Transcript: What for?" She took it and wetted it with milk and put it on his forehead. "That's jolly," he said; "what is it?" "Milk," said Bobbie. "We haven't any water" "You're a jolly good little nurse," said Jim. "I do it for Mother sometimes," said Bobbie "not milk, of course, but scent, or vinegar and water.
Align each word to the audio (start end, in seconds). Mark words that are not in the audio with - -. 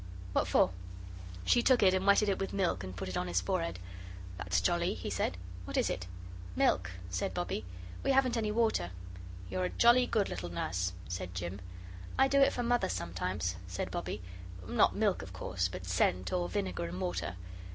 What 0.33 0.47
for?" 0.47 0.71
She 1.45 1.61
took 1.61 1.83
it 1.83 1.93
and 1.93 2.07
wetted 2.07 2.27
it 2.27 2.39
with 2.39 2.53
milk 2.53 2.83
and 2.83 2.95
put 2.95 3.07
it 3.07 3.15
on 3.15 3.27
his 3.27 3.39
forehead. 3.39 3.77
"That's 4.35 4.59
jolly," 4.59 4.95
he 4.95 5.11
said; 5.11 5.37
"what 5.65 5.77
is 5.77 5.91
it?" 5.91 6.07
"Milk," 6.55 6.89
said 7.11 7.35
Bobbie. 7.35 7.65
"We 8.01 8.09
haven't 8.09 8.35
any 8.35 8.49
water" 8.51 8.89
"You're 9.51 9.65
a 9.65 9.69
jolly 9.69 10.07
good 10.07 10.27
little 10.27 10.49
nurse," 10.49 10.93
said 11.07 11.35
Jim. 11.35 11.61
"I 12.17 12.27
do 12.27 12.39
it 12.41 12.51
for 12.51 12.63
Mother 12.63 12.89
sometimes," 12.89 13.57
said 13.67 13.91
Bobbie 13.91 14.23
"not 14.67 14.95
milk, 14.95 15.21
of 15.21 15.33
course, 15.33 15.67
but 15.67 15.85
scent, 15.85 16.33
or 16.33 16.49
vinegar 16.49 16.85
and 16.85 16.99
water. 16.99 17.35